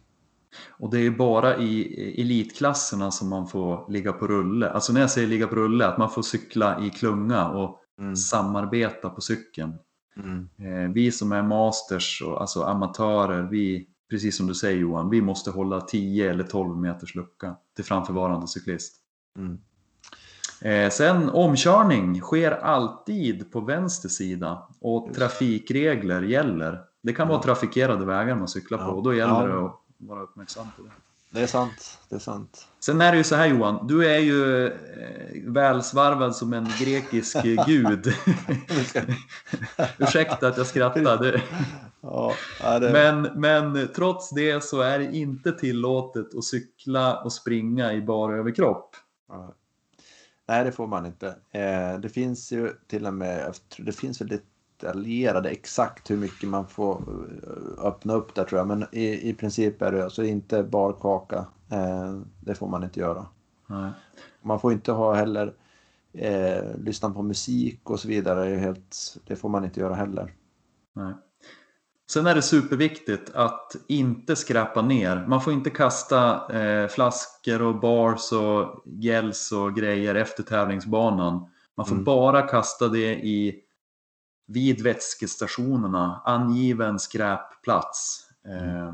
[0.69, 4.69] Och det är bara i elitklasserna som man får ligga på rulle.
[4.69, 8.15] Alltså när jag säger ligga på rulle, att man får cykla i klunga och mm.
[8.15, 9.73] samarbeta på cykeln.
[10.17, 10.49] Mm.
[10.57, 15.21] Eh, vi som är masters, och, alltså amatörer, vi, precis som du säger Johan, vi
[15.21, 18.95] måste hålla 10 eller 12 meters lucka till framförvarande cyklist.
[19.37, 19.57] Mm.
[20.61, 26.81] Eh, sen omkörning sker alltid på vänster sida och trafikregler gäller.
[27.03, 29.55] Det kan vara trafikerade vägar man cyklar på och då gäller ja.
[29.55, 30.91] det att vara uppmärksam på det.
[31.29, 31.99] Det är sant.
[32.09, 32.67] Det är sant.
[32.79, 34.71] Sen är det ju så här Johan, du är ju eh,
[35.43, 38.07] välsvarvad som en grekisk gud.
[39.97, 41.41] Ursäkta att jag skrattar.
[42.05, 42.91] Ja, det...
[42.91, 48.35] men, men trots det så är det inte tillåtet att cykla och springa i bara
[48.35, 48.95] överkropp.
[49.27, 49.53] Ja.
[50.47, 51.27] Nej, det får man inte.
[51.51, 54.27] Eh, det finns ju till och med, det finns väl
[54.77, 58.67] detaljerade exakt hur mycket man får eh, öppna upp där tror jag.
[58.67, 61.45] Men i, i princip är det alltså inte barkaka.
[61.71, 63.25] Eh, det får man inte göra.
[63.67, 63.91] Nej.
[64.41, 65.53] Man får inte ha heller
[66.13, 68.49] eh, lyssna på musik och så vidare.
[68.49, 70.33] Det, helt, det får man inte göra heller.
[70.93, 71.13] Nej.
[72.07, 75.25] Sen är det superviktigt att inte skräpa ner.
[75.27, 81.49] Man får inte kasta eh, flaskor och bars och gels och grejer efter tävlingsbanan.
[81.77, 82.03] Man får mm.
[82.03, 83.61] bara kasta det i
[84.47, 88.29] vid vätskestationerna, angiven skräpplats.
[88.47, 88.93] Eh,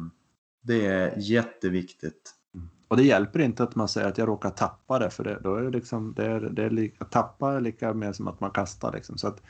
[0.62, 2.34] det är jätteviktigt.
[2.56, 2.70] Mm.
[2.88, 5.56] Och det hjälper inte att man säger att jag råkar tappa det, för det, då
[5.56, 8.52] är det liksom, det är, det är lika, tappa är lika med som att man
[8.52, 8.92] kastar.
[8.92, 9.18] Liksom.
[9.18, 9.42] Så att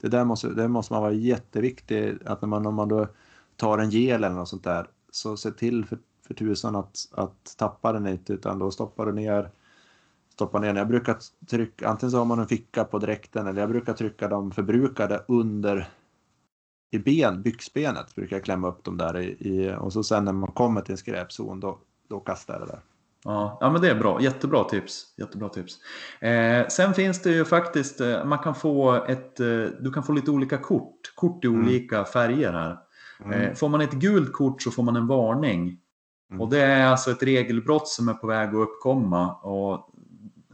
[0.00, 3.06] det där måste, det måste man vara jätteviktig, att när man, om man då
[3.56, 7.54] tar en gel eller något sånt där, så se till för, för tusan att, att
[7.58, 9.50] tappa den inte, utan då stoppar du ner
[10.38, 10.76] stoppa ner den.
[10.76, 14.28] Jag brukar trycka, antingen så har man en ficka på dräkten eller jag brukar trycka
[14.28, 15.88] de förbrukade under
[16.90, 20.32] i ben, byxbenet brukar jag klämma upp dem där i, i, och så sen när
[20.32, 22.80] man kommer till en skräpzon då, då kastar jag det där.
[23.24, 25.14] Ja, ja men det är bra, jättebra tips.
[25.16, 25.78] Jättebra tips.
[26.20, 29.46] Eh, sen finns det ju faktiskt, eh, man kan få ett, eh,
[29.80, 31.60] du kan få lite olika kort, kort i mm.
[31.60, 32.78] olika färger här.
[33.24, 33.40] Mm.
[33.40, 35.78] Eh, får man ett gult kort så får man en varning.
[36.30, 36.40] Mm.
[36.40, 39.90] Och det är alltså ett regelbrott som är på väg att uppkomma och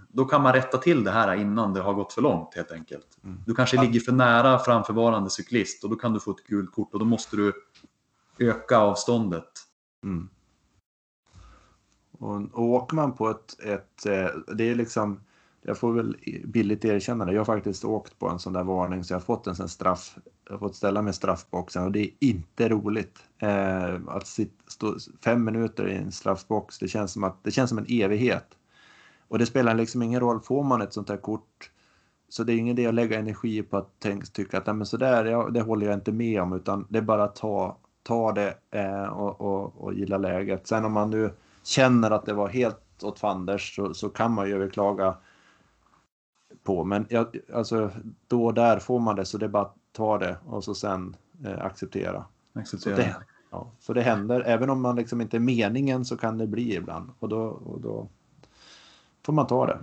[0.08, 3.06] då kan man rätta till det här innan det har gått för långt helt enkelt.
[3.24, 3.40] Mm.
[3.46, 6.92] Du kanske ligger för nära framförvarande cyklist och då kan du få ett gult kort
[6.92, 7.52] och då måste du
[8.38, 9.50] öka avståndet.
[10.04, 10.28] Mm.
[12.24, 15.20] Och, och åker man på ett, ett, eh, det är liksom,
[15.62, 19.04] jag får väl billigt erkänna det, jag har faktiskt åkt på en sån där varning
[19.04, 21.92] så jag har fått en sån straff, jag har fått ställa mig i straffboxen och
[21.92, 23.18] det är inte roligt.
[23.38, 27.70] Eh, att sitta, stå fem minuter i en straffbox, det känns som, att, det känns
[27.70, 28.46] som en evighet.
[29.28, 31.70] Och det spelar liksom ingen roll, får man ett sånt här kort
[32.28, 35.24] så det är ingen idé att lägga energi på att tänk, tycka att men sådär,
[35.24, 38.54] ja, det håller jag inte med om utan det är bara att ta, ta det
[38.70, 40.66] eh, och, och, och gilla läget.
[40.66, 41.30] Sen om man nu
[41.66, 45.16] känner att det var helt åt fanders så, så kan man ju överklaga
[46.64, 46.84] på.
[46.84, 47.90] Men jag, alltså,
[48.26, 50.74] då och där får man det så det är bara att ta det och så
[50.74, 52.24] sen eh, acceptera.
[52.52, 52.96] acceptera.
[52.96, 53.16] Så, det,
[53.50, 56.74] ja, så det händer, även om man liksom inte är meningen så kan det bli
[56.74, 58.08] ibland och då, och då
[59.26, 59.78] får man ta det.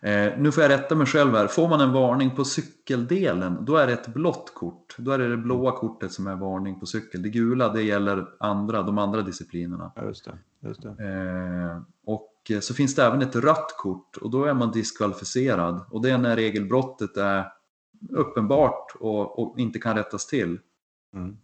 [0.00, 1.46] Eh, nu får jag rätta mig själv här.
[1.46, 4.94] Får man en varning på cykeldelen, då är det ett blått kort.
[4.98, 7.22] Då är det det blåa kortet som är varning på cykel.
[7.22, 9.92] Det gula, det gäller andra, de andra disciplinerna.
[9.94, 10.02] Ja,
[10.64, 15.86] Eh, och så finns det även ett rött kort och då är man diskvalificerad.
[15.90, 17.52] Och det är när regelbrottet är
[18.10, 20.58] uppenbart och, och inte kan rättas till.
[21.14, 21.36] Mm.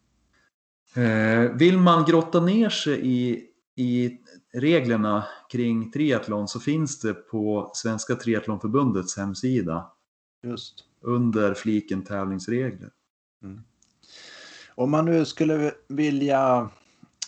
[0.94, 4.18] Eh, vill man grotta ner sig i, i
[4.52, 9.90] reglerna kring triathlon så finns det på Svenska Triathlonförbundets hemsida.
[10.42, 10.84] Just.
[11.00, 12.90] Under fliken tävlingsregler.
[13.42, 13.60] Mm.
[14.74, 16.70] Om man nu skulle vilja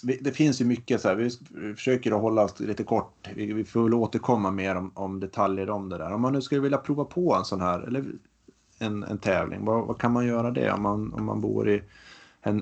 [0.02, 1.30] det finns ju mycket så här, vi
[1.74, 3.28] försöker att hålla oss lite kort.
[3.34, 6.12] Vi, vi får väl återkomma mer om, om, detaljer om det där.
[6.12, 8.04] Om man nu skulle vilja prova på en sån här, eller
[8.78, 11.82] en, en tävling, vad, vad kan man göra det om man, om man bor i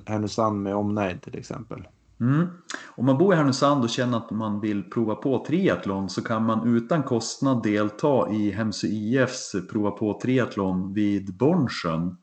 [0.04, 1.88] Härnösand med omnejd till exempel?
[2.20, 2.46] Mm.
[2.86, 6.44] Om man bor i Härnösand och känner att man vill prova på triathlon så kan
[6.44, 12.16] man utan kostnad delta i Hemsö IFs prova på triathlon vid Bornsjön.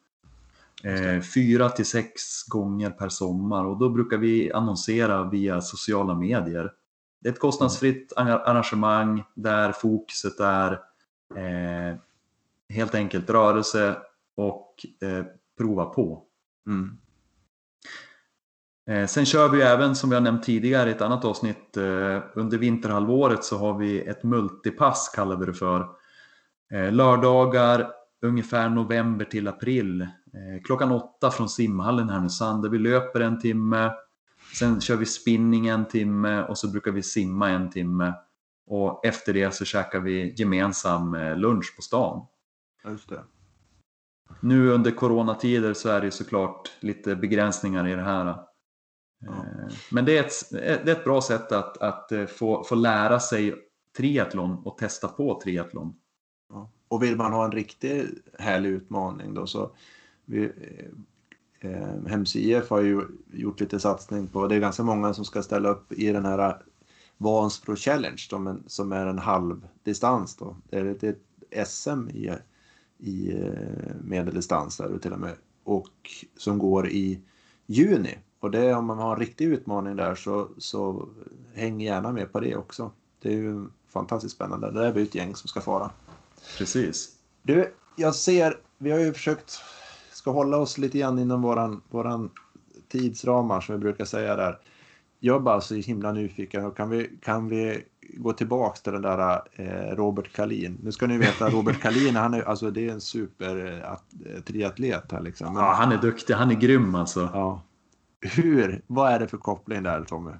[0.83, 6.73] Eh, fyra till sex gånger per sommar och då brukar vi annonsera via sociala medier.
[7.21, 10.71] Det är ett kostnadsfritt arrangemang där fokuset är
[11.35, 11.97] eh,
[12.69, 13.97] helt enkelt rörelse
[14.35, 15.25] och eh,
[15.57, 16.23] prova på.
[16.67, 16.97] Mm.
[18.89, 22.23] Eh, sen kör vi även, som vi har nämnt tidigare i ett annat avsnitt, eh,
[22.35, 25.87] under vinterhalvåret så har vi ett multipass kallar vi det för.
[26.71, 30.07] Eh, lördagar ungefär november till april.
[30.63, 33.91] Klockan åtta från simhallen Härnösand där vi löper en timme.
[34.53, 38.13] Sen kör vi spinning en timme och så brukar vi simma en timme.
[38.67, 42.25] Och efter det så käkar vi gemensam lunch på stan.
[42.85, 43.23] Just det.
[44.39, 48.25] Nu under coronatider så är det såklart lite begränsningar i det här.
[48.25, 48.45] Ja.
[49.27, 52.75] Eh, men det är, ett, det är ett bra sätt att, att eh, få, få
[52.75, 53.55] lära sig
[53.97, 55.95] triathlon och testa på triathlon.
[56.87, 59.71] Och vill man ha en riktigt härlig utmaning då så
[60.25, 60.51] vi,
[61.59, 63.01] Eh, eh Hems IF har ju
[63.33, 66.49] gjort lite satsning på, det är ganska många som ska ställa upp i den här
[66.49, 66.55] eh,
[67.17, 70.55] Vansbro Challenge som, en, som är en halvdistans då.
[70.69, 72.31] Det är ett SM i,
[72.97, 77.21] i eh, medeldistans där till och med och som går i
[77.65, 78.17] juni.
[78.39, 81.07] Och det om man har en riktig utmaning där så, så
[81.53, 82.91] häng gärna med på det också.
[83.21, 84.71] Det är ju fantastiskt spännande.
[84.71, 85.91] Det är vi ett gäng som ska fara.
[86.57, 87.09] Precis.
[87.41, 89.59] Du, jag ser, vi har ju försökt,
[90.11, 92.29] ska hålla oss lite grann inom våran, våran
[92.87, 94.59] tidsramar som vi brukar säga där.
[95.19, 97.83] Jag är bara så himla nyfiken och kan vi, kan vi
[98.13, 100.77] gå tillbaks till den där eh, Robert Kalin.
[100.83, 103.83] Nu ska ni veta Robert Kalin, han är, alltså, det är en super
[104.25, 105.53] eh, triatlet här liksom.
[105.53, 107.29] Men, ja, han är duktig, han är grym alltså.
[107.33, 107.61] Ja.
[108.21, 110.31] Hur, vad är det för koppling där Tommy?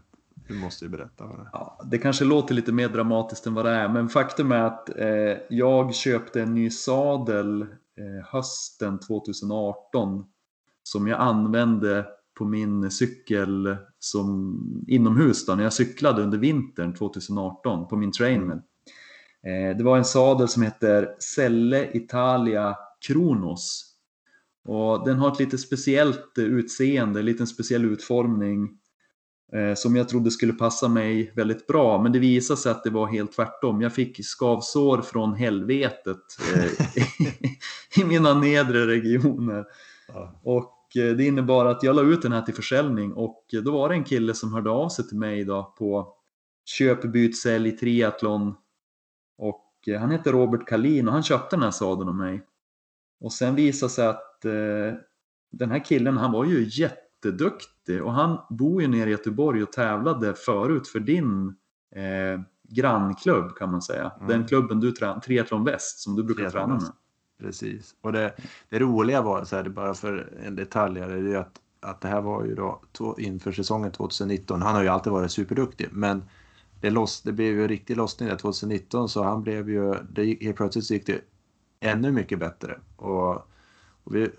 [0.47, 1.25] Du måste ju berätta.
[1.25, 1.49] Vad det.
[1.53, 4.89] Ja, det kanske låter lite mer dramatiskt än vad det är, men faktum är att
[4.97, 10.25] eh, jag köpte en ny sadel eh, hösten 2018
[10.83, 12.05] som jag använde
[12.38, 14.57] på min cykel som
[14.88, 18.62] inomhus då, när jag cyklade under vintern 2018 på min Trainman.
[19.43, 22.75] Eh, det var en sadel som heter Selle Italia
[23.07, 23.93] Kronos.
[24.65, 28.69] Och den har ett lite speciellt utseende, en liten speciell utformning eh,
[29.75, 32.01] som jag trodde skulle passa mig väldigt bra.
[32.03, 33.81] Men det visade sig att det var helt tvärtom.
[33.81, 36.17] Jag fick skavsår från helvetet
[36.55, 39.65] eh, i mina nedre regioner.
[40.07, 40.39] Ja.
[40.43, 43.89] Och Eh, det innebar att jag la ut den här till försäljning och då var
[43.89, 46.13] det en kille som hörde av sig till mig då på
[46.65, 48.55] köp, byt, sälj, triathlon
[49.38, 52.41] och eh, han heter Robert Kalin och han köpte den här sadeln av mig.
[53.19, 54.93] Och sen visade sig att eh,
[55.51, 56.65] den här killen han var ju
[57.27, 61.47] jätteduktig och han bor ju nere i Göteborg och tävlade förut för din
[61.95, 64.11] eh, grannklubb kan man säga.
[64.15, 64.27] Mm.
[64.27, 66.91] Den klubben du tränar, Triathlon Väst som du brukar träna med.
[67.39, 67.95] Precis.
[68.01, 68.33] Och det,
[68.69, 72.07] det roliga var, så här, det bara för en detalj, är det att, att det
[72.07, 72.81] här var ju då
[73.17, 74.61] inför säsongen 2019.
[74.61, 76.23] Han har ju alltid varit superduktig, men
[76.81, 80.37] det, loss, det blev ju en riktig lossning där 2019 så han blev ju, det
[80.41, 81.21] helt plötsligt gick det
[81.79, 82.79] ännu mycket bättre.
[82.95, 83.47] Och,
[84.07, 84.29] och vi,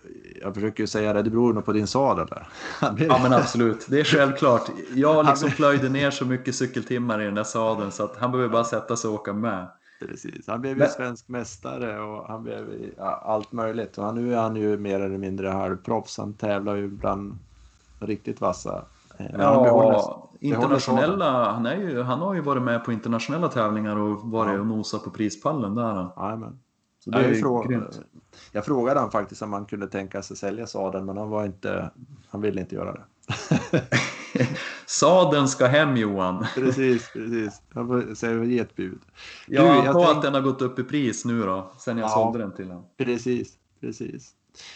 [0.43, 2.49] jag försöker ju säga det, det beror nog på din sadel där.
[3.09, 4.71] Ja men absolut, det är självklart.
[4.95, 8.53] Jag liksom plöjde ner så mycket cykeltimmar i den där sadeln så att han behöver
[8.53, 9.67] bara sätta sig och åka med.
[10.01, 10.89] Precis, han blev ju Men...
[10.89, 13.99] svensk mästare och han blev ja, allt möjligt.
[13.99, 16.19] Och nu är han ju mer eller mindre halvproffs.
[16.19, 17.39] Han tävlar ju bland
[18.01, 18.85] riktigt vassa.
[19.17, 20.03] Eh, men ja, han behåller,
[20.41, 24.61] internationella, han, är ju, han har ju varit med på internationella tävlingar och varit ja.
[24.61, 26.09] och nosat på prispallen där.
[26.17, 26.59] Jajamän.
[27.13, 27.83] Så det är jag, fråga,
[28.53, 31.91] jag frågade han faktiskt om han kunde tänka sig sälja sadeln men han var inte,
[32.29, 33.05] han ville inte göra det.
[34.87, 36.47] Sadeln ska hem Johan.
[36.55, 37.63] Precis, precis.
[37.75, 38.99] Jag får säga ge ett bud.
[39.47, 40.09] Ja, du, jag tänk...
[40.09, 42.69] att den har gått upp i pris nu då, sen jag ja, sålde den till
[42.69, 42.85] honom.
[42.97, 44.31] Precis, precis.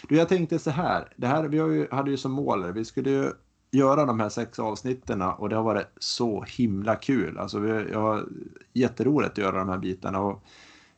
[0.09, 1.13] Du, jag tänkte så här.
[1.15, 3.31] Det här vi ju, hade ju som mål, vi skulle ju
[3.71, 7.37] göra de här sex avsnitten och det har varit så himla kul.
[7.37, 8.25] Alltså vi, jag har
[8.73, 10.43] jätteroligt att göra de här bitarna och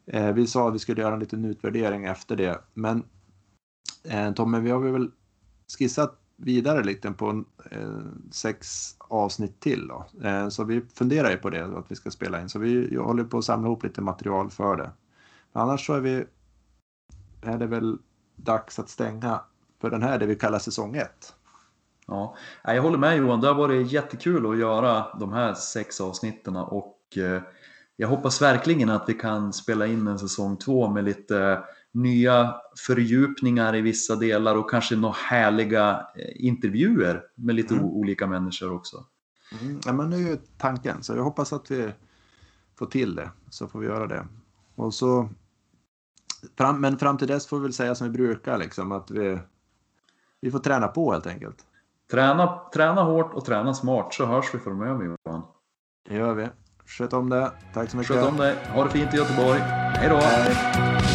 [0.06, 2.62] eh, vi sa att vi skulle göra en liten utvärdering efter det.
[2.74, 3.04] Men
[4.04, 5.12] eh, Tommy, vi har väl
[5.78, 8.00] skissat vidare lite på eh,
[8.32, 9.88] sex avsnitt till.
[9.88, 10.06] Då.
[10.24, 12.50] Eh, så vi funderar ju på det, att vi ska spela in.
[12.50, 14.92] Så vi håller på att samla ihop lite material för det.
[15.52, 16.26] Men annars så är, vi,
[17.42, 17.98] är det väl
[18.36, 19.42] dags att stänga
[19.82, 21.34] för den här, det vi kallar säsong 1.
[22.08, 23.42] Ja, jag håller med Johan.
[23.42, 27.42] Det har varit jättekul att göra de här sex avsnitten och eh,
[27.98, 32.56] jag hoppas verkligen att vi kan spela in en säsong 2 med lite nya
[32.88, 37.86] fördjupningar i vissa delar och kanske några härliga eh, intervjuer med lite mm.
[37.86, 39.06] olika människor också.
[39.62, 39.80] Mm.
[39.86, 41.92] Ja, men det är ju tanken, så jag hoppas att vi
[42.76, 44.28] får till det, så får vi göra det.
[44.76, 45.30] Och så,
[46.58, 49.40] fram, men fram till dess får vi väl säga som vi brukar, liksom, att vi,
[50.42, 51.58] vi får träna på helt enkelt.
[52.12, 55.42] Träna, träna hårt och träna smart så hörs vi framöver Johan.
[56.10, 56.48] Det gör vi.
[56.88, 57.52] Sköt om det.
[57.74, 58.16] Tack så mycket.
[58.16, 58.56] Sköt om dig.
[58.74, 59.60] Ha det fint i Göteborg.
[59.60, 61.15] Hej då!